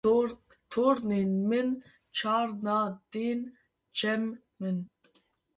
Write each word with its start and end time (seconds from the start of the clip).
tornên 0.73 1.29
min 1.49 1.69
carna 2.19 2.77
tên 3.11 3.37
cem 3.97 4.21
min 4.59 4.77